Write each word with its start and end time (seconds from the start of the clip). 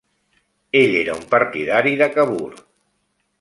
Ell 0.79 0.97
era 1.01 1.17
un 1.21 1.27
partidari 1.33 1.93
de 2.01 2.09
Cavour. 2.17 2.59